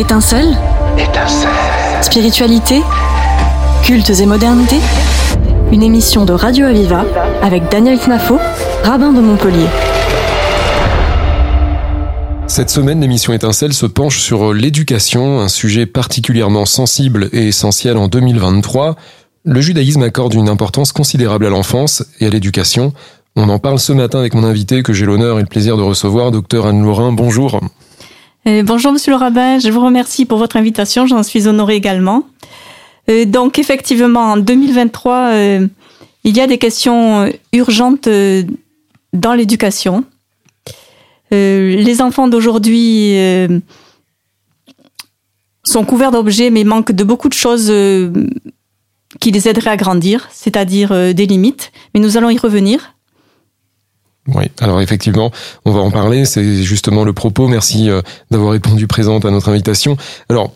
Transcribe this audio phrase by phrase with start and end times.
[0.00, 0.56] Étincelle
[0.96, 1.50] Étincelle.
[2.00, 2.80] Spiritualité
[3.82, 4.76] Cultes et modernité
[5.72, 7.04] Une émission de Radio Aviva
[7.42, 8.38] avec Daniel Knafo,
[8.82, 9.66] rabbin de Montpellier.
[12.46, 18.08] Cette semaine, l'émission Étincelle se penche sur l'éducation, un sujet particulièrement sensible et essentiel en
[18.08, 18.96] 2023.
[19.44, 22.94] Le judaïsme accorde une importance considérable à l'enfance et à l'éducation.
[23.36, 25.82] On en parle ce matin avec mon invité que j'ai l'honneur et le plaisir de
[25.82, 27.12] recevoir, docteur Anne Laurin.
[27.12, 27.60] Bonjour.
[28.46, 32.24] Euh, bonjour Monsieur le rabbin, je vous remercie pour votre invitation, j'en suis honorée également.
[33.10, 35.68] Euh, donc effectivement, en 2023, euh,
[36.24, 38.08] il y a des questions urgentes
[39.12, 40.04] dans l'éducation.
[41.30, 43.14] les enfants d'aujourd'hui
[45.64, 47.72] sont couverts d'objets mais manquent de beaucoup de choses
[49.20, 51.72] qui les aideraient à grandir, c'est-à-dire des limites.
[51.94, 52.94] Mais nous allons y revenir.
[54.34, 55.30] Oui, alors effectivement,
[55.64, 57.48] on va en parler, c'est justement le propos.
[57.48, 59.96] Merci euh, d'avoir répondu présente à notre invitation.
[60.28, 60.52] Alors,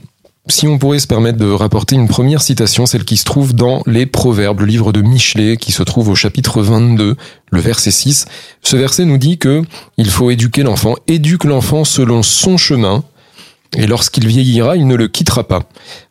[0.48, 3.82] si on pourrait se permettre de rapporter une première citation, celle qui se trouve dans
[3.86, 7.16] les Proverbes, le livre de Michelet, qui se trouve au chapitre 22,
[7.50, 8.26] le verset 6.
[8.60, 9.62] Ce verset nous dit que
[9.96, 13.04] il faut éduquer l'enfant, éduque l'enfant selon son chemin,
[13.76, 15.62] et lorsqu'il vieillira, il ne le quittera pas.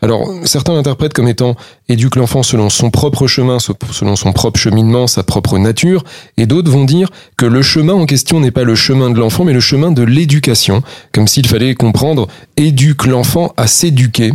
[0.02, 1.56] Alors, certains l'interprètent comme étant
[1.90, 6.04] éduque l'enfant selon son propre chemin, selon son propre cheminement, sa propre nature,
[6.38, 9.46] et d'autres vont dire que le chemin en question n'est pas le chemin de l'enfant,
[9.46, 14.32] mais le chemin de l'éducation, comme s'il fallait comprendre éduque l'enfant à s'éduquer.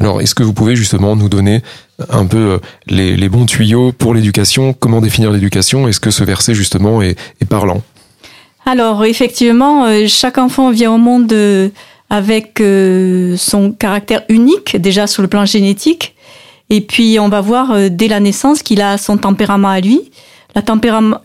[0.00, 1.62] Alors, est-ce que vous pouvez justement nous donner
[2.08, 4.72] un peu euh, les, bons tuyaux pour l'éducation?
[4.72, 5.88] Comment définir l'éducation?
[5.88, 7.16] Est-ce que ce verset justement est,
[7.48, 7.82] parlant?
[8.64, 11.26] Alors, effectivement, euh, chaque enfant vient au monde...
[11.26, 11.70] De
[12.10, 16.14] avec euh, son caractère unique déjà sur le plan génétique.
[16.70, 20.10] Et puis on va voir euh, dès la naissance qu'il a son tempérament à lui.
[20.54, 20.62] La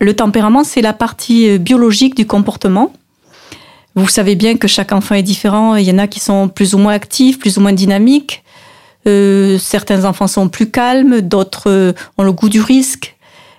[0.00, 2.92] le tempérament, c'est la partie euh, biologique du comportement.
[3.94, 5.76] Vous savez bien que chaque enfant est différent.
[5.76, 8.42] Il y en a qui sont plus ou moins actifs, plus ou moins dynamiques.
[9.06, 13.14] Certains enfants sont plus calmes, d'autres ont le goût du risque.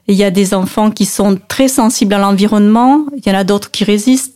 [0.08, 3.06] il y a des enfants qui sont très sensibles à l'environnement.
[3.16, 4.35] Il y en a d'autres qui résistent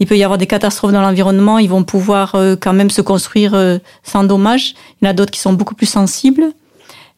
[0.00, 3.02] il peut y avoir des catastrophes dans l'environnement, ils vont pouvoir euh, quand même se
[3.02, 4.74] construire euh, sans dommage.
[5.00, 6.52] Il y en a d'autres qui sont beaucoup plus sensibles.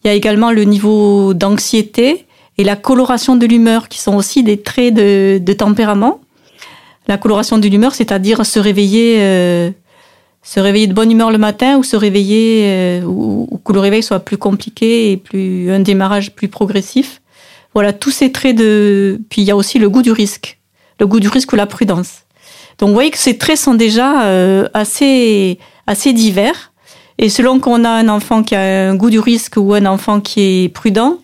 [0.03, 2.27] Il y a également le niveau d'anxiété
[2.59, 6.21] et la coloration de l'humeur qui sont aussi des traits de, tempérament.
[7.07, 9.71] La coloration de l'humeur, c'est-à-dire se réveiller, euh,
[10.43, 14.03] se réveiller de bonne humeur le matin ou se réveiller ou, ou, que le réveil
[14.03, 17.23] soit plus compliqué et plus un démarrage plus progressif.
[17.75, 19.21] Voilà tous ces traits de.
[19.31, 20.59] Puis il y a aussi le goût du risque,
[20.99, 22.22] le goût du risque ou la prudence.
[22.83, 26.73] Donc vous voyez que ces traits sont déjà euh, assez, assez divers.
[27.17, 30.21] Et selon qu'on a un enfant qui a un goût du risque ou un enfant
[30.21, 31.19] qui est prudent,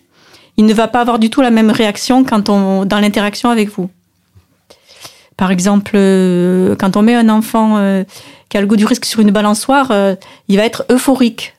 [0.55, 3.67] il ne va pas avoir du tout la même réaction quand on, dans l'interaction avec
[3.71, 3.89] vous.
[5.35, 8.05] Par exemple, euh, quand on met un enfant euh,
[8.47, 9.91] qui a le goût du risque sur une balançoire,
[10.47, 11.55] il va être euphorique,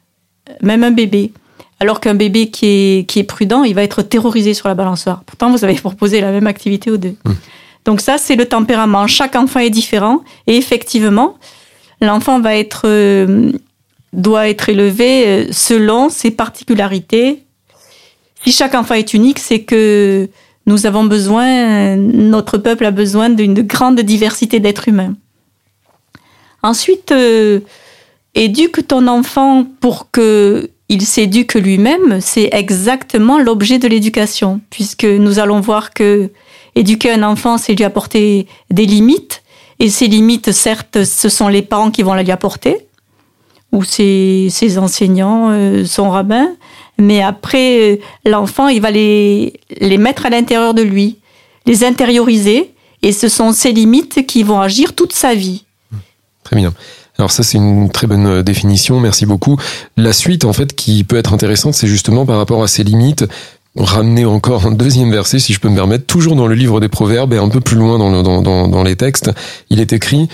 [0.63, 1.31] même un bébé.
[1.79, 5.25] Alors qu'un bébé qui est, qui est prudent, il va être terrorisé sur la balançoire.
[5.27, 7.17] Pourtant, vous avez proposé la même activité aux deux.
[7.27, 7.33] Mmh.
[7.85, 9.07] Donc ça, c'est le tempérament.
[9.07, 11.37] Chaque enfant est différent et effectivement,
[12.01, 13.53] l'enfant va être euh,
[14.13, 17.45] doit être élevé euh, selon ses particularités.
[18.45, 20.29] Si chaque enfant est unique, c'est que
[20.67, 25.15] nous avons besoin, notre peuple a besoin d'une grande diversité d'êtres humains.
[26.63, 27.61] Ensuite, euh,
[28.35, 35.39] éduque ton enfant pour que il s'éduque lui-même, c'est exactement l'objet de l'éducation, puisque nous
[35.39, 36.31] allons voir que
[36.75, 39.43] éduquer un enfant, c'est lui apporter des limites.
[39.79, 42.87] Et ces limites, certes, ce sont les parents qui vont la lui apporter,
[43.73, 46.51] ou ses, enseignants, euh, son rabbin.
[46.99, 51.19] Mais après, euh, l'enfant, il va les, les mettre à l'intérieur de lui,
[51.67, 52.75] les intérioriser.
[53.03, 55.65] Et ce sont ces limites qui vont agir toute sa vie.
[56.45, 56.75] Très bien.
[57.21, 59.59] Alors ça c'est une très bonne euh, définition, merci beaucoup.
[59.99, 63.27] La suite en fait qui peut être intéressante, c'est justement par rapport à ces limites,
[63.77, 66.89] ramener encore un deuxième verset, si je peux me permettre, toujours dans le livre des
[66.89, 69.31] Proverbes et un peu plus loin dans, les textes,
[69.71, 70.29] il est écrit,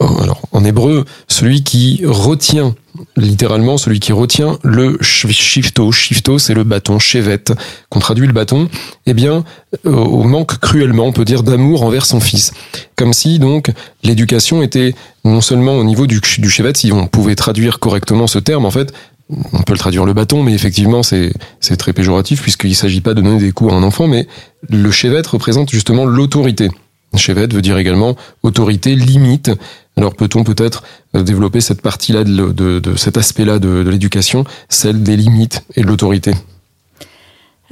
[0.00, 2.76] euh, alors en hébreu, celui qui retient,
[3.16, 7.42] littéralement, celui qui retient le shifto, shifto c'est le bâton, chevet,
[7.90, 8.68] qu'on traduit le bâton,
[9.06, 9.44] eh bien,
[9.84, 12.52] euh, au manque cruellement, on peut dire, d'amour envers son fils.
[12.94, 13.72] Comme si, donc,
[14.04, 14.94] l'éducation était
[15.24, 18.70] non seulement au niveau du, du chevet, si on pouvait traduire correctement ce terme, en
[18.70, 18.92] fait,
[19.30, 21.32] on peut le traduire le bâton, mais effectivement, c'est,
[21.78, 24.26] très péjoratif puisqu'il ne s'agit pas de donner des coups à un enfant, mais
[24.68, 26.70] le chevet représente justement l'autorité.
[27.16, 29.50] Chevet veut dire également autorité, limite.
[29.96, 30.84] Alors peut-on peut-être
[31.14, 36.32] développer cette partie-là, de, de, cet aspect-là de, l'éducation, celle des limites et de l'autorité?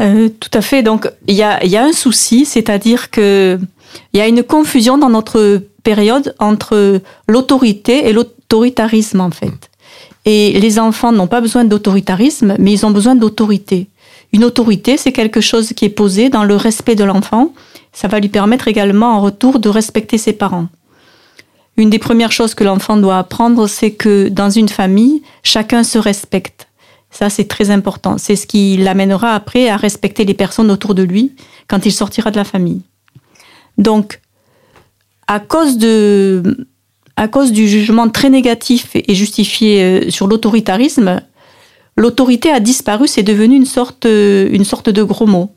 [0.01, 0.83] Euh, Tout à fait.
[0.83, 3.59] Donc il y a, y a un souci, c'est-à-dire que
[4.13, 9.71] il y a une confusion dans notre période entre l'autorité et l'autoritarisme en fait.
[10.25, 13.89] Et les enfants n'ont pas besoin d'autoritarisme, mais ils ont besoin d'autorité.
[14.33, 17.53] Une autorité, c'est quelque chose qui est posé dans le respect de l'enfant.
[17.93, 20.69] Ça va lui permettre également en retour de respecter ses parents.
[21.77, 25.99] Une des premières choses que l'enfant doit apprendre, c'est que dans une famille, chacun se
[25.99, 26.69] respecte.
[27.11, 28.19] Ça, c'est très important.
[28.19, 31.33] C'est ce qui l'amènera après à respecter les personnes autour de lui
[31.69, 32.83] quand il sortira de la famille.
[33.79, 34.21] Donc,
[35.27, 36.67] à cause de,
[37.17, 41.21] à cause du jugement très négatif et justifié euh, sur l'autoritarisme,
[41.97, 45.53] l'autorité a disparu, c'est devenu une sorte, euh, une sorte de gros mot.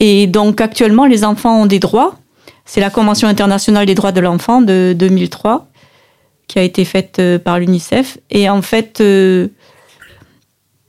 [0.00, 2.16] Et donc actuellement, les enfants ont des droits.
[2.64, 5.68] C'est la Convention internationale des droits de l'enfant de 2003
[6.48, 8.18] qui a été faite euh, par l'UNICEF.
[8.30, 9.02] Et en fait,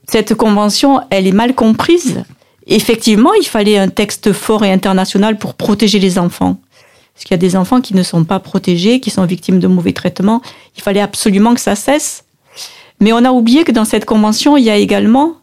[0.08, 2.24] cette convention, elle est mal comprise.
[2.66, 6.58] Effectivement, il fallait un texte fort et international pour protéger les enfants.
[7.16, 9.66] Parce qu'il y a des enfants qui ne sont pas protégés, qui sont victimes de
[9.66, 10.42] mauvais traitements.
[10.76, 12.24] Il fallait absolument que ça cesse.
[13.00, 15.36] Mais on a oublié que dans cette convention, il y a également,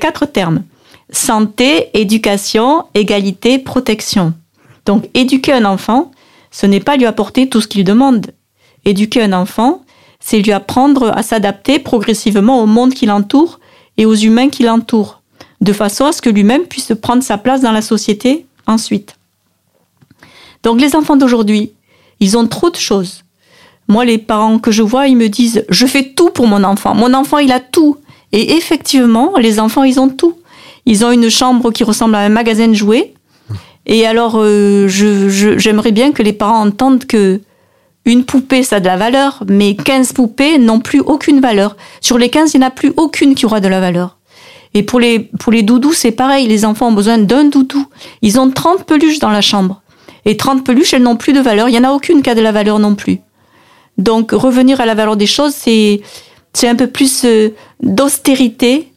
[0.00, 0.64] quatre termes.
[1.12, 4.34] Santé, éducation, égalité, protection.
[4.86, 6.10] Donc, éduquer un enfant,
[6.50, 8.32] ce n'est pas lui apporter tout ce qu'il demande.
[8.84, 9.84] Éduquer un enfant,
[10.18, 13.60] c'est lui apprendre à s'adapter progressivement au monde qui l'entoure
[13.98, 15.22] et aux humains qui l'entourent,
[15.60, 19.17] de façon à ce que lui-même puisse prendre sa place dans la société ensuite.
[20.62, 21.72] Donc les enfants d'aujourd'hui,
[22.20, 23.24] ils ont trop de choses.
[23.88, 26.94] Moi, les parents que je vois, ils me disent, je fais tout pour mon enfant.
[26.94, 27.96] Mon enfant, il a tout.
[28.32, 30.34] Et effectivement, les enfants, ils ont tout.
[30.84, 33.14] Ils ont une chambre qui ressemble à un magasin de jouets.
[33.86, 37.40] Et alors, euh, j'aimerais bien que les parents entendent que
[38.04, 41.76] une poupée, ça a de la valeur, mais 15 poupées n'ont plus aucune valeur.
[42.00, 44.16] Sur les 15, il n'y en a plus aucune qui aura de la valeur.
[44.74, 46.46] Et pour les, pour les doudous, c'est pareil.
[46.46, 47.86] Les enfants ont besoin d'un doudou.
[48.22, 49.82] Ils ont 30 peluches dans la chambre.
[50.24, 51.68] Et 30 peluches, elles n'ont plus de valeur.
[51.68, 53.20] Il n'y en a aucune qui a de la valeur non plus.
[53.96, 56.00] Donc, revenir à la valeur des choses, c'est,
[56.62, 57.50] un peu plus euh,
[57.82, 58.92] d'austérité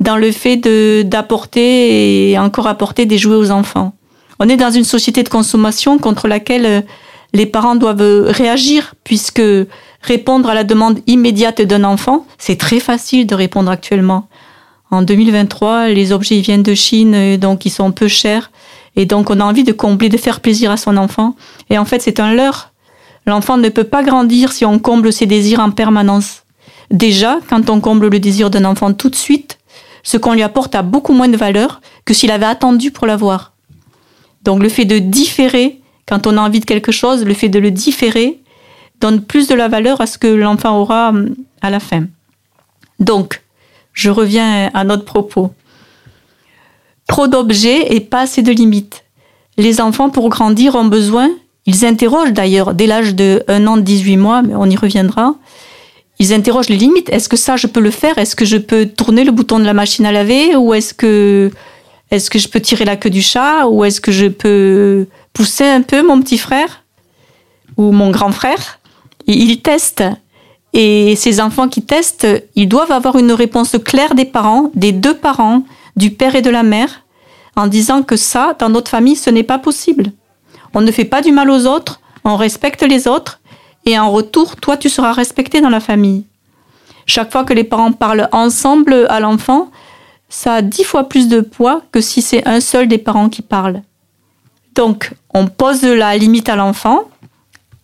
[0.00, 0.56] dans le fait
[1.04, 3.94] d'apporter et encore apporter des jouets aux enfants.
[4.38, 6.80] On est dans une société de consommation contre laquelle euh,
[7.32, 9.42] les parents doivent réagir puisque
[10.02, 14.28] répondre à la demande immédiate d'un enfant, c'est très facile de répondre actuellement.
[14.90, 18.50] En 2023, les objets viennent de Chine, donc ils sont peu chers.
[18.96, 21.36] Et donc, on a envie de combler, de faire plaisir à son enfant.
[21.70, 22.72] Et en fait, c'est un leurre.
[23.26, 26.44] L'enfant ne peut pas grandir si on comble ses désirs en permanence.
[26.90, 29.58] Déjà, quand on comble le désir d'un enfant tout de suite,
[30.02, 33.52] ce qu'on lui apporte a beaucoup moins de valeur que s'il avait attendu pour l'avoir.
[34.42, 37.58] Donc, le fait de différer, quand on a envie de quelque chose, le fait de
[37.58, 38.40] le différer
[39.00, 42.04] donne plus de la valeur à ce que l'enfant aura hum, à la fin.
[43.00, 43.42] Donc,
[43.92, 45.52] je reviens à notre propos
[47.08, 49.04] trop d'objets et pas assez de limites.
[49.58, 51.30] Les enfants, pour grandir, ont besoin,
[51.66, 55.34] ils interrogent d'ailleurs dès l'âge de 1 an, 18 mois, mais on y reviendra,
[56.18, 57.10] ils interrogent les limites.
[57.10, 58.16] Est-ce que ça, je peux le faire?
[58.18, 60.56] Est-ce que je peux tourner le bouton de la machine à laver?
[60.56, 61.50] Ou est-ce que,
[62.10, 63.66] est-ce que je peux tirer la queue du chat?
[63.66, 66.84] Ou est-ce que je peux pousser un peu mon petit frère
[67.76, 68.78] Ou mon grand frère?
[69.26, 70.04] Ils testent.
[70.72, 75.16] Et ces enfants qui testent, ils doivent avoir une réponse claire des parents, des deux
[75.16, 75.64] parents,
[75.96, 77.02] du père et de la mère,
[77.56, 80.12] en disant que ça, dans notre famille, ce n'est pas possible.
[80.74, 83.40] On ne fait pas du mal aux autres, on respecte les autres,
[83.86, 86.24] et en retour, toi, tu seras respecté dans la famille.
[87.06, 89.70] Chaque fois que les parents parlent ensemble à l'enfant,
[90.28, 93.42] ça a dix fois plus de poids que si c'est un seul des parents qui
[93.42, 93.82] parle.
[94.74, 97.04] Donc, on pose la limite à l'enfant,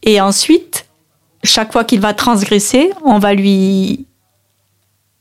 [0.03, 0.87] et ensuite,
[1.45, 4.07] chaque fois qu'il va transgresser, on va lui,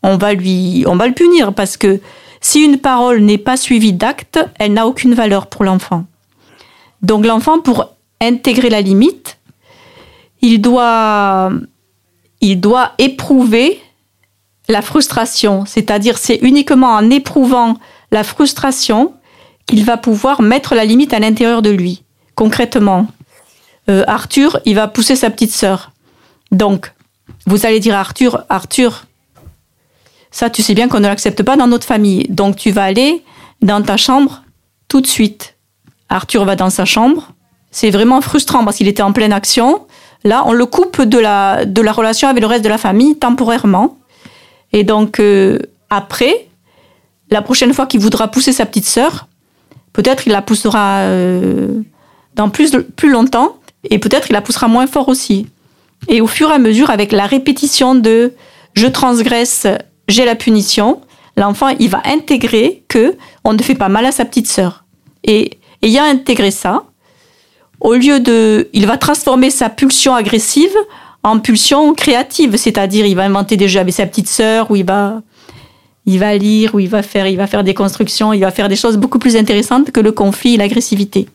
[0.03, 2.00] on va lui, on va le punir parce que
[2.41, 6.05] si une parole n'est pas suivie d'actes, elle n'a aucune valeur pour l'enfant.
[7.01, 9.38] Donc l'enfant, pour intégrer la limite,
[10.41, 11.51] il doit,
[12.41, 13.79] il doit éprouver
[14.67, 17.77] la frustration, c'est-à-dire c'est uniquement en éprouvant
[18.12, 19.13] la frustration
[19.65, 22.03] qu'il va pouvoir mettre la limite à l'intérieur de lui.
[22.36, 23.07] Concrètement,
[23.89, 25.91] euh, Arthur, il va pousser sa petite sœur.
[26.51, 26.93] Donc,
[27.45, 29.05] vous allez dire à Arthur, Arthur,
[30.31, 32.25] ça, tu sais bien qu'on ne l'accepte pas dans notre famille.
[32.29, 33.23] Donc, tu vas aller
[33.61, 34.43] dans ta chambre
[34.88, 35.55] tout de suite.
[36.09, 37.33] Arthur va dans sa chambre.
[37.69, 39.85] C'est vraiment frustrant parce qu'il était en pleine action.
[40.23, 43.17] Là, on le coupe de la, de la relation avec le reste de la famille
[43.17, 43.97] temporairement.
[44.73, 45.59] Et donc, euh,
[45.89, 46.47] après,
[47.29, 49.27] la prochaine fois qu'il voudra pousser sa petite sœur,
[49.93, 51.81] peut-être il la poussera euh,
[52.35, 53.57] dans plus, plus longtemps
[53.89, 55.47] et peut-être il la poussera moins fort aussi.
[56.07, 58.33] Et au fur et à mesure, avec la répétition de
[58.73, 59.67] je transgresse
[60.12, 61.01] j'ai la punition,
[61.38, 64.86] l'enfant, il va intégrer que on ne fait pas mal à sa petite sœur.
[65.24, 66.84] Et ayant intégré ça,
[67.80, 70.75] au lieu de, il va transformer sa pulsion agressive
[71.24, 74.86] en pulsion créative, c'est-à-dire il va inventer des jeux avec sa petite sœur, où il
[74.86, 75.22] va,
[76.06, 78.70] il va lire, où il va faire, il va faire des constructions, il va faire
[78.70, 81.27] des choses beaucoup plus intéressantes que le conflit et l'agressivité.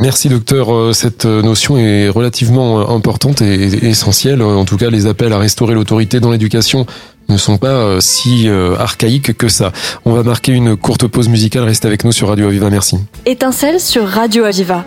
[0.00, 4.42] Merci docteur, euh, cette notion est relativement euh, importante et essentielle.
[4.42, 6.86] En tout cas, les appels à restaurer l'autorité dans l'éducation
[7.28, 9.72] ne sont pas euh, si archaïques que ça.
[10.04, 11.64] On va marquer une courte pause musicale.
[11.64, 12.70] Restez avec nous sur Radio Aviva.
[12.70, 12.98] Merci.
[13.26, 14.84] Étincelle sur Radio Aviva.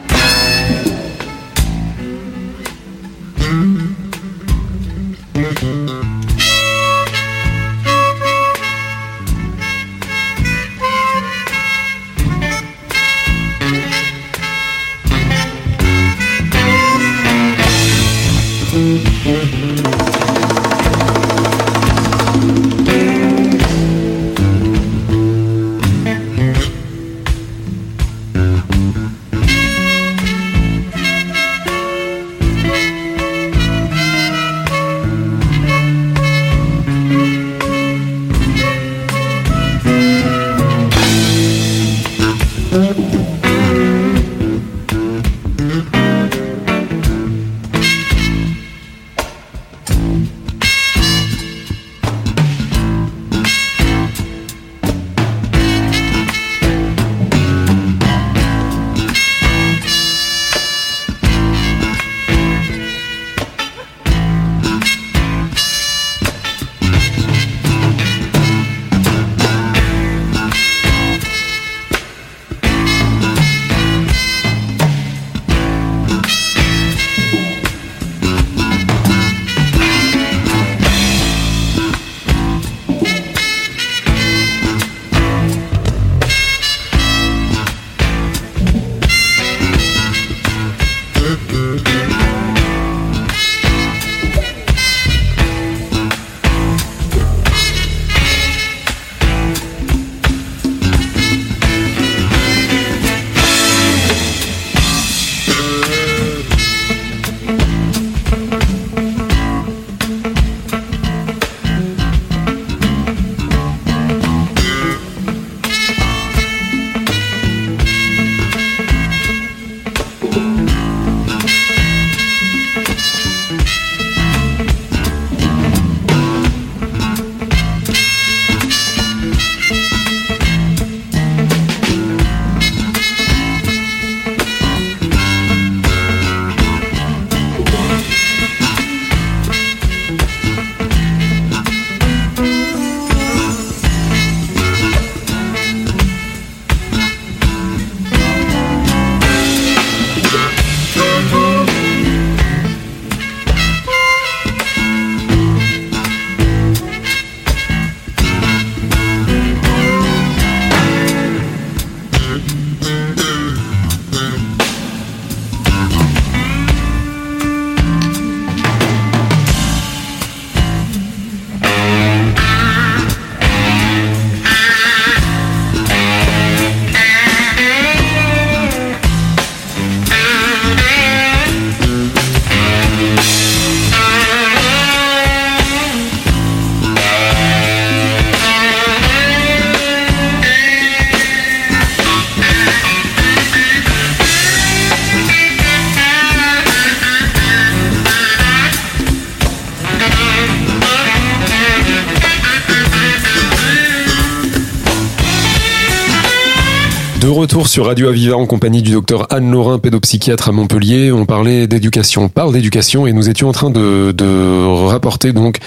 [207.29, 211.11] Retour sur Radio Aviva en compagnie du docteur Anne Laurin, pédopsychiatre à Montpellier.
[211.11, 215.57] On parlait d'éducation, on parle d'éducation et nous étions en train de, de rapporter donc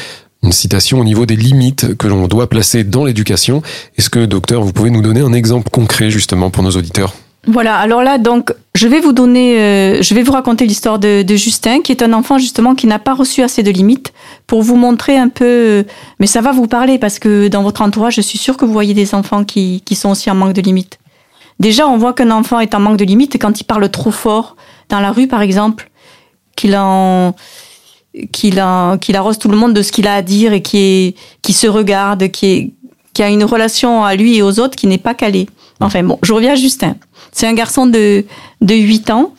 [0.43, 3.63] une citation au niveau des limites que l'on doit placer dans l'éducation.
[3.97, 7.15] Est-ce que, docteur, vous pouvez nous donner un exemple concret justement pour nos auditeurs?
[7.47, 11.23] Voilà, alors là, donc, je vais vous donner, euh, je vais vous raconter l'histoire de,
[11.23, 14.13] de, Justin, qui est un enfant justement qui n'a pas reçu assez de limites,
[14.47, 15.83] pour vous montrer un peu, euh,
[16.21, 18.73] mais ça va vous parler parce que dans votre entourage, je suis sûre que vous
[18.73, 20.99] voyez des enfants qui sont aussi en manque de limites.
[21.61, 24.57] Déjà, on voit qu'un enfant est en manque de limites quand il parle trop fort
[24.89, 25.91] dans la rue, par exemple,
[26.57, 27.35] qu'il en
[28.31, 31.15] qu'il arrose tout le monde de ce qu'il a à dire et qui
[31.49, 32.73] se regarde, qui
[33.19, 35.49] a une relation à lui et aux autres qui n'est pas calée.
[35.81, 36.97] Enfin bon, je reviens à Justin.
[37.33, 38.25] C'est un garçon de
[38.61, 39.35] de 8 ans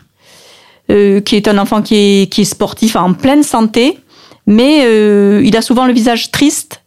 [0.92, 3.98] euh, qui est un enfant qui est qui est sportif en pleine santé,
[4.46, 6.82] mais euh, il a souvent le visage triste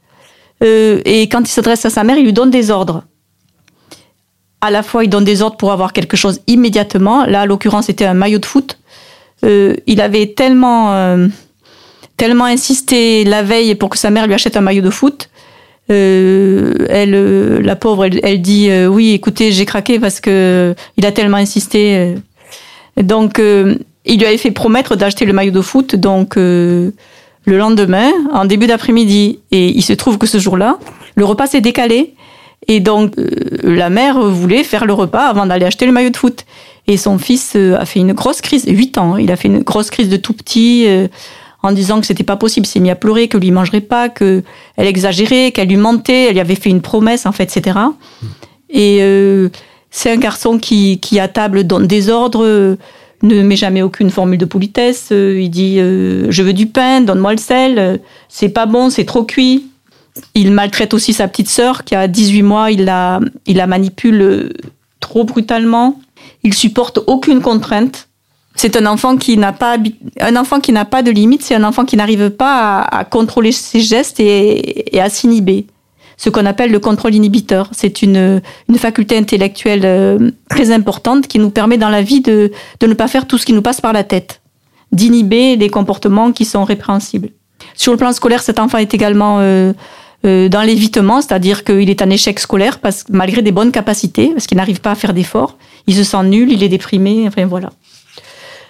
[0.62, 3.04] euh, et quand il s'adresse à sa mère, il lui donne des ordres
[4.60, 7.24] à la fois il donne des ordres pour avoir quelque chose immédiatement.
[7.24, 8.78] Là, à l'occurrence, c'était un maillot de foot.
[9.44, 11.28] Euh, il avait tellement, euh,
[12.16, 15.30] tellement insisté la veille pour que sa mère lui achète un maillot de foot.
[15.90, 21.12] Euh, elle, la pauvre, elle, dit euh, oui, écoutez, j'ai craqué parce que il a
[21.12, 22.14] tellement insisté.
[23.00, 25.94] Donc, il lui avait fait promettre d'acheter le maillot de foot.
[25.94, 26.92] Donc, le
[27.46, 30.78] lendemain, en début d'après-midi, et il se trouve que ce jour-là,
[31.14, 32.14] le repas s'est décalé.
[32.68, 33.14] Et donc,
[33.62, 36.44] la mère voulait faire le repas avant d'aller acheter le maillot de foot.
[36.86, 39.90] Et son fils a fait une grosse crise, 8 ans, il a fait une grosse
[39.90, 40.86] crise de tout petit
[41.62, 44.42] en disant que c'était pas possible, s'est mis à pleurer, que lui mangerait pas, que
[44.76, 47.78] elle exagérait, qu'elle lui mentait, elle lui avait fait une promesse en fait, etc.
[48.70, 49.48] Et euh,
[49.90, 52.76] c'est un garçon qui, qui à table donne des ordres, euh,
[53.22, 55.08] ne met jamais aucune formule de politesse.
[55.10, 59.24] Euh, il dit je veux du pain, donne-moi le sel, c'est pas bon, c'est trop
[59.24, 59.67] cuit.
[60.34, 64.52] Il maltraite aussi sa petite sœur qui a 18 mois, il la, il la manipule
[65.00, 66.00] trop brutalement.
[66.42, 68.08] Il supporte aucune contrainte.
[68.54, 69.76] C'est un enfant qui n'a pas
[70.20, 73.52] un enfant qui n'a pas de limite, c'est un enfant qui n'arrive pas à, contrôler
[73.52, 75.66] ses gestes et, à s'inhiber.
[76.16, 77.68] Ce qu'on appelle le contrôle inhibiteur.
[77.70, 82.50] C'est une, une faculté intellectuelle euh, très importante qui nous permet dans la vie de,
[82.80, 84.40] de ne pas faire tout ce qui nous passe par la tête,
[84.90, 87.28] d'inhiber des comportements qui sont répréhensibles.
[87.76, 89.72] Sur le plan scolaire, cet enfant est également euh, euh,
[90.24, 94.56] dans l'évitement, c'est-à-dire qu'il est en échec scolaire parce, malgré des bonnes capacités, parce qu'il
[94.56, 95.56] n'arrive pas à faire d'efforts.
[95.86, 97.70] Il se sent nul, il est déprimé, enfin voilà.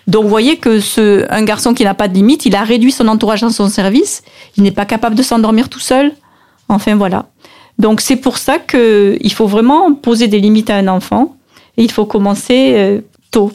[0.09, 2.93] Donc vous voyez que ce, un garçon qui n'a pas de limite, il a réduit
[2.93, 4.23] son entourage dans son service,
[4.57, 6.13] il n'est pas capable de s'endormir tout seul.
[6.71, 7.27] Enfin voilà.
[7.79, 11.37] Donc c'est pour ça qu'il faut vraiment poser des limites à un enfant
[11.77, 13.01] et il faut commencer euh,
[13.31, 13.53] tôt.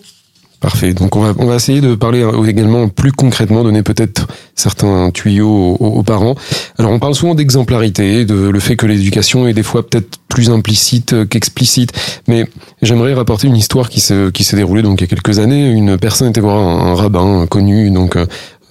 [0.63, 0.93] Parfait.
[0.93, 5.11] Donc on va on va essayer de parler euh, également plus concrètement, donner peut-être certains
[5.11, 6.35] tuyaux aux, parents.
[6.79, 10.49] Alors on parle souvent d'exemplarité, de le fait que l'éducation est des fois peut-être plus
[10.49, 11.91] implicite qu'explicite,
[12.29, 12.47] mais
[12.81, 15.69] j'aimerais rapporter une histoire qui se qui s'est déroulée donc il y a quelques années.
[15.69, 18.17] Une personne était voir un, rabbin connu donc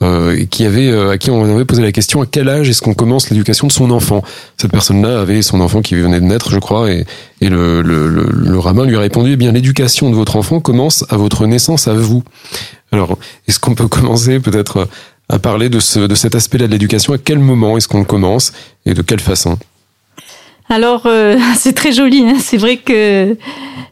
[0.02, 2.82] euh, qui avait euh, à qui on avait posé la question à quel âge est-ce
[2.82, 4.22] qu'on commence l'éducation de son enfant?
[4.56, 7.04] Cette personne-là avait son enfant qui venait de naître, je crois, et,
[7.40, 11.46] le, le, rabbin lui a répondu eh bien l'éducation de votre enfant commence à votre
[11.46, 12.22] naissance à vous.
[12.92, 14.88] Alors, est-ce qu'on peut commencer peut-être
[15.28, 17.12] à parler de, ce, de cet aspect-là de l'éducation?
[17.12, 18.52] À quel moment est-ce qu'on commence?
[18.86, 19.58] Et de quelle façon?
[20.68, 22.22] Alors, euh, c'est très joli.
[22.22, 22.36] Hein.
[22.38, 23.36] C'est vrai que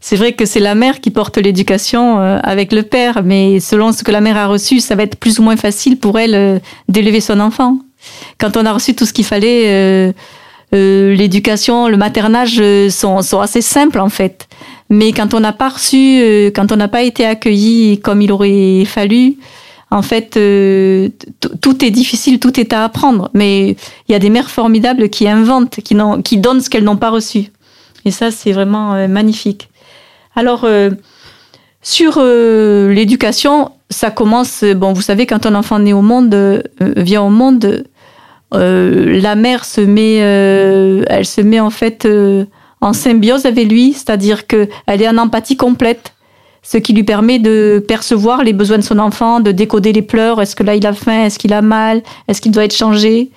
[0.01, 3.93] c'est vrai que c'est la mère qui porte l'éducation euh, avec le père, mais selon
[3.93, 6.35] ce que la mère a reçu, ça va être plus ou moins facile pour elle
[6.35, 7.79] euh, d'élever son enfant.
[8.39, 10.15] Quand on a reçu tout ce qu'il fallait,
[10.73, 14.49] l'éducation, le maternage sont, sont, assez simples en fait.
[14.89, 18.87] Mais quand on n'a pas reçu, quand on n'a pas été accueilli comme il aurait
[18.87, 19.37] fallu,
[19.91, 21.09] en fait, euh,
[21.61, 23.29] tout est difficile, tout est à apprendre.
[23.35, 23.71] Mais
[24.09, 27.11] il y a des mères formidables qui inventent, qui, qui donnent ce qu'elles n'ont pas
[27.11, 27.47] reçu.
[28.05, 29.69] Et ça, c'est vraiment euh, magnifique.
[30.37, 30.91] Alors, euh,
[31.83, 37.31] sur l'éducation, ça commence, bon, vous savez, quand un enfant naît au monde, vient au
[37.31, 37.85] monde,
[38.53, 42.07] la mère se met, elle se met en fait
[42.83, 46.13] en symbiose avec lui, c'est-à-dire qu'elle est en empathie complète
[46.63, 50.41] ce qui lui permet de percevoir les besoins de son enfant, de décoder les pleurs.
[50.41, 51.25] Est-ce que là il a faim?
[51.25, 52.03] Est-ce qu'il a mal?
[52.29, 53.31] Est-ce qu'il doit être changé?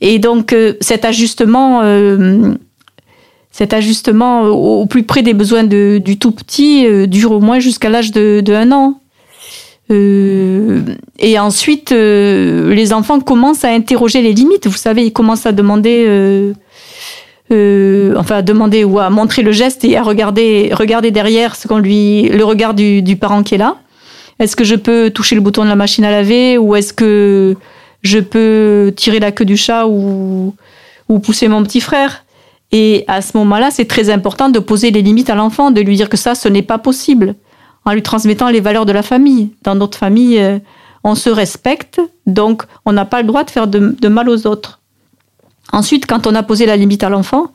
[0.00, 2.48] Et donc euh, cet ajustement, euh,
[4.50, 8.40] au, plus près des besoins du tout petit euh, dure au moins jusqu'à l'âge de,
[8.40, 9.00] de, un an.
[9.90, 14.66] et ensuite, les enfants commencent à interroger les limites.
[14.66, 16.52] Vous savez, ils commencent à demander
[17.50, 21.68] euh, enfin à demander ou à montrer le geste et à regarder, regarder derrière ce
[21.68, 23.76] qu'on lui, le regard du, du parent qui est là.
[24.38, 27.56] Est-ce que je peux toucher le bouton de la machine à laver ou est-ce que
[28.02, 30.54] je peux tirer la queue du chat ou,
[31.08, 32.24] ou pousser mon petit frère?
[32.70, 35.96] Et à ce moment-là, c'est très important de poser les limites à l'enfant, de lui
[35.96, 37.34] dire que ça, ce n'est pas possible,
[37.84, 39.50] en lui transmettant les valeurs de la famille.
[39.64, 40.58] Dans notre famille, euh,
[41.02, 44.46] on se respecte, donc on n'a pas le droit de faire de, de mal aux
[44.46, 44.77] autres.
[45.72, 47.48] Ensuite, quand on a posé la limite à l'enfant,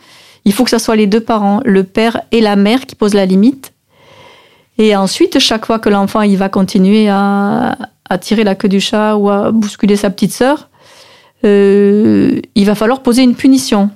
[0.45, 3.13] il faut que ce soit les deux parents, le père et la mère, qui posent
[3.13, 3.73] la limite.
[4.77, 7.77] Et ensuite, chaque fois que l'enfant va continuer à,
[8.21, 10.69] tirer la queue du chat ou à bousculer sa petite sœur,
[11.45, 13.89] euh, il va falloir poser une punition.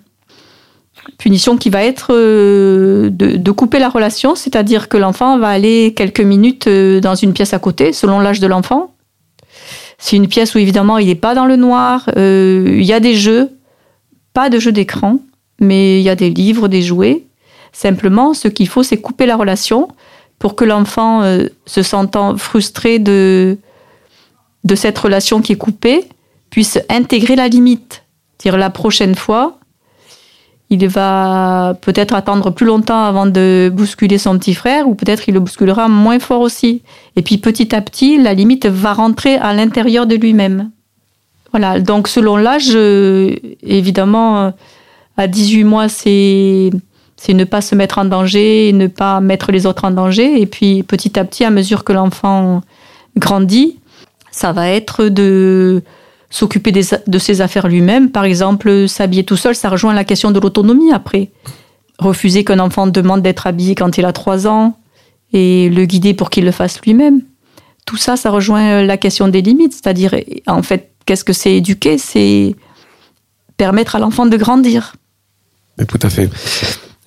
[1.17, 6.21] Punition qui va être euh, de, couper la relation, c'est-à-dire que l'enfant va aller quelques
[6.21, 8.93] minutes euh, dans une pièce à côté, selon l'âge de l'enfant.
[9.99, 13.15] C'est une pièce où évidemment il n'est pas dans le noir, il y a des
[13.15, 13.56] jeux,
[14.38, 15.17] pas de jeu d'écran,
[15.60, 17.23] mais il y a des livres, des jouets.
[17.73, 19.88] Simplement, ce qu'il faut, c'est couper la relation
[20.38, 23.58] pour que l'enfant, euh, se sentant frustré de,
[24.63, 26.04] de cette relation qui est coupée,
[26.52, 28.04] puisse intégrer la limite.
[28.38, 29.58] Dire la prochaine fois,
[30.69, 35.34] il va peut-être attendre plus longtemps avant de bousculer son petit frère, ou peut-être il
[35.34, 36.84] le bousculera moins fort aussi.
[37.15, 40.69] Et puis petit à petit, la limite va rentrer à l'intérieur de lui-même.
[41.51, 42.75] Voilà, donc selon l'âge,
[43.63, 44.53] évidemment,
[45.15, 46.71] à 18 mois, c'est
[47.29, 50.41] ne pas se mettre en danger, ne pas mettre les autres en danger.
[50.41, 52.62] Et puis petit à petit, à mesure que l'enfant
[53.15, 53.79] grandit,
[54.31, 55.81] ça va être de
[56.29, 58.12] s'occuper de ses affaires lui-même.
[58.12, 61.31] Par exemple, s'habiller tout seul, ça rejoint la question de l'autonomie après.
[61.97, 64.77] Refuser qu'un enfant demande d'être habillé quand il a 3 ans
[65.33, 67.21] et le guider pour qu'il le fasse lui-même.
[67.86, 69.73] Tout ça, ça rejoint la question des limites.
[69.73, 70.13] C'est-à-dire,
[70.45, 72.55] en fait, qu'est-ce que c'est éduquer C'est
[73.57, 74.93] permettre à l'enfant de grandir.
[75.87, 76.29] Tout à fait.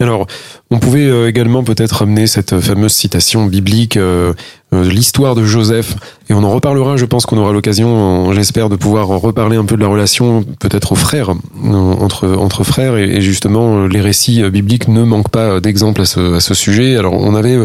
[0.01, 0.27] Alors,
[0.71, 4.33] on pouvait euh, également peut-être ramener cette fameuse citation biblique, euh,
[4.73, 5.95] euh, l'histoire de Joseph,
[6.31, 9.77] et on en reparlera, je pense qu'on aura l'occasion, j'espère, de pouvoir reparler un peu
[9.77, 15.03] de la relation peut-être aux frères, entre, entre frères, et, justement, les récits bibliques ne
[15.03, 16.97] manquent pas d'exemples à ce, sujet.
[16.97, 17.59] Alors, on avait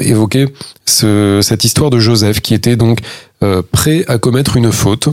[0.00, 0.46] évoqué
[0.86, 3.00] ce, cette histoire de Joseph qui était donc
[3.44, 5.08] euh, prêt à commettre une faute.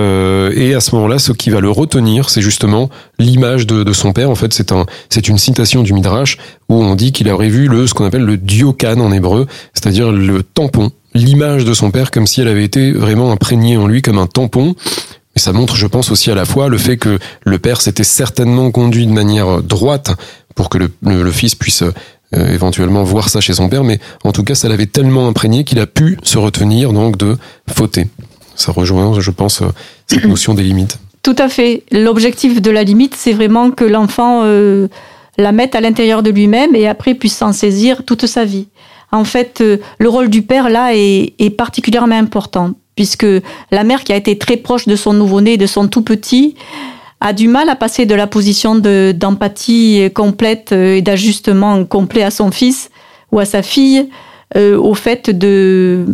[0.00, 4.12] Euh, et à ce moment-là, ce qui va le retenir, c'est justement l'image de, son
[4.12, 4.28] père.
[4.28, 6.36] En fait, c'est un, c'est une citation du Midrash
[6.68, 10.10] où on dit qu'il aurait vu le, ce qu'on appelle le diokan en hébreu, c'est-à-dire
[10.10, 14.02] le tampon, l'image de son père comme si elle avait été vraiment imprégnée en lui
[14.02, 14.74] comme un tampon.
[15.36, 18.04] Et ça montre, je pense, aussi à la fois le fait que le père s'était
[18.04, 20.10] certainement conduit de manière droite
[20.56, 21.84] pour que le, le fils puisse
[22.34, 25.62] euh, éventuellement voir ça chez son père, mais en tout cas, ça l'avait tellement imprégné
[25.62, 27.36] qu'il a pu se retenir donc de
[27.68, 28.08] fauter.
[28.56, 29.66] Ça rejoint, je pense, euh,
[30.08, 30.98] cette notion des limites.
[31.22, 31.84] Tout à fait.
[31.92, 34.88] L'objectif de la limite, c'est vraiment que l'enfant euh,
[35.38, 38.66] la mette à l'intérieur de lui-même et après puisse s'en saisir toute sa vie.
[39.12, 39.62] En fait,
[39.98, 43.26] le rôle du père là est, est, particulièrement important puisque
[43.70, 46.56] la mère qui a été très proche de son nouveau-né, de son tout petit,
[47.20, 52.30] a du mal à passer de la position d'empathie complète euh, et d'ajustement complet à
[52.30, 52.90] son fils
[53.32, 54.08] ou à sa fille
[54.56, 56.06] euh, au fait de,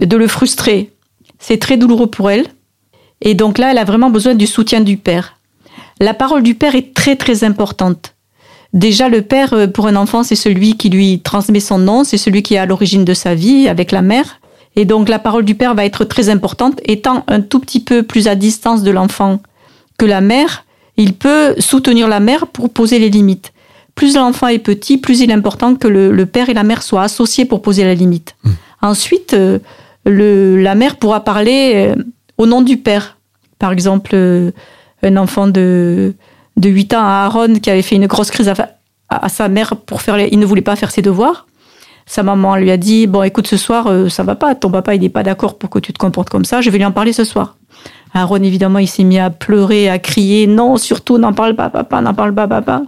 [0.00, 0.90] de le frustrer.
[1.38, 2.46] C'est très douloureux pour elle.
[3.22, 5.38] Et donc là, elle a vraiment besoin du soutien du père.
[6.00, 8.14] La parole du père est très très importante.
[8.74, 12.18] Déjà, le père, euh, pour un enfant, c'est celui qui lui transmet son nom, c'est
[12.18, 14.40] celui qui est à l'origine de sa vie avec la mère.
[14.76, 18.02] Et donc, la parole du père va être très importante, étant un tout petit peu
[18.02, 19.40] plus à distance de l'enfant
[19.98, 20.64] que la mère,
[20.96, 23.52] il peut soutenir la mère pour poser les limites.
[23.94, 27.02] Plus l'enfant est petit, plus il est important que le, père et la mère soient
[27.02, 28.36] associés pour poser la limite.
[28.44, 28.50] Mmh.
[28.82, 29.58] Ensuite, euh,
[30.04, 32.02] le, la mère pourra parler euh,
[32.38, 33.16] au nom du père.
[33.58, 34.50] Par exemple, euh,
[35.02, 36.14] un enfant de,
[36.56, 38.52] de 8 ans à Aaron qui avait fait une grosse crise
[39.08, 41.46] à, sa mère pour faire il ne voulait pas faire ses devoirs.
[42.06, 45.00] Sa maman lui a dit bon écoute ce soir ça va pas ton papa il
[45.00, 47.12] n'est pas d'accord pour que tu te comportes comme ça je vais lui en parler
[47.12, 47.56] ce soir.
[48.14, 52.00] Aaron, évidemment, il s'est mis à pleurer, à crier Non, surtout, n'en parle pas, papa,
[52.00, 52.82] n'en parle pas, papa.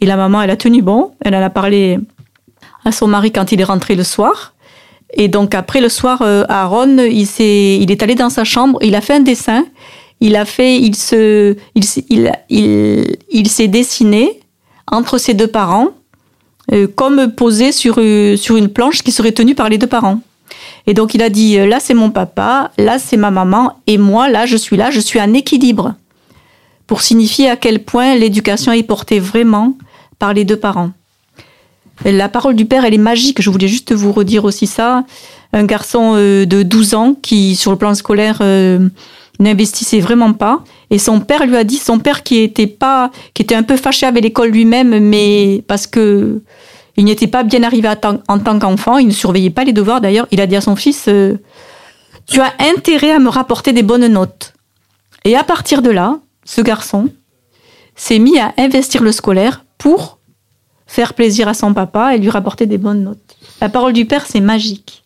[0.00, 1.12] Et la maman, elle a tenu bon.
[1.24, 1.98] Elle a parlé
[2.84, 4.54] à son mari quand il est rentré le soir.
[5.14, 8.78] Et donc, après le soir, euh, Aaron, il, est, il est allé dans sa chambre,
[8.82, 9.64] il a fait un dessin.
[10.20, 14.40] Il a fait, il se, il, il, il, s'est dessiné
[14.86, 15.88] entre ses deux parents,
[16.72, 20.20] euh, comme posé sur, euh, sur une planche qui serait tenue par les deux parents.
[20.86, 23.98] Et donc il a dit, euh, là c'est mon papa, là c'est ma maman, et
[23.98, 25.94] moi là je suis là, je suis en équilibre.
[26.86, 29.74] Pour signifier à quel point l'éducation est portée vraiment
[30.18, 30.90] par les deux parents.
[32.04, 33.42] La parole du père, elle est magique.
[33.42, 35.04] Je voulais juste vous redire aussi ça.
[35.52, 38.88] Un garçon euh, de 12 ans qui, sur le plan scolaire, euh,
[39.38, 40.64] n'investissait vraiment pas.
[40.90, 43.76] Et son père lui a dit, son père qui était pas, qui était un peu
[43.76, 46.40] fâché avec l'école lui-même, mais parce que
[47.00, 50.02] il n'était pas bien arrivé en tant qu'enfant, il ne surveillait pas les devoirs.
[50.02, 51.38] D'ailleurs, il a dit à son fils euh,
[52.26, 54.52] Tu as intérêt à me rapporter des bonnes notes.
[55.24, 57.08] Et à partir de là, ce garçon
[57.96, 60.18] s'est mis à investir le scolaire pour
[60.86, 63.36] faire plaisir à son papa et lui rapporter des bonnes notes.
[63.62, 65.02] La parole du père, c'est magique.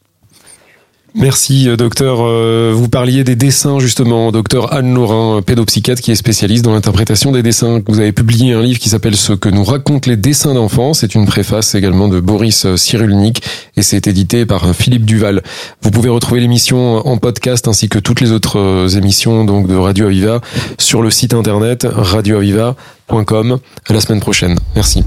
[1.17, 2.19] Merci, euh, docteur.
[2.21, 4.33] Euh, vous parliez des dessins, justement.
[4.33, 7.81] Docteur Anne Laurin, pédopsychiatre, qui est spécialiste dans l'interprétation des dessins.
[7.87, 10.93] Vous avez publié un livre qui s'appelle Ce que nous racontent les dessins d'enfants.
[10.93, 13.43] C'est une préface également de Boris Cyrulnik
[13.77, 15.43] et c'est édité par Philippe Duval.
[15.83, 19.77] Vous pouvez retrouver l'émission en podcast ainsi que toutes les autres euh, émissions donc de
[19.77, 20.41] Radio Aviva
[20.79, 23.59] sur le site internet radioaviva.com.
[23.89, 24.59] À la semaine prochaine.
[24.75, 25.05] Merci.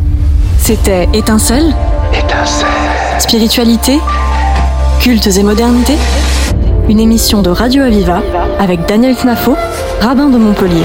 [0.57, 1.75] C'était Étincelle.
[2.13, 2.67] Étincelle.
[3.19, 3.99] Spiritualité
[4.99, 5.93] Cultes et modernité
[6.89, 8.21] Une émission de Radio Aviva
[8.59, 9.55] avec Daniel Knafo,
[10.01, 10.83] rabbin de Montpellier.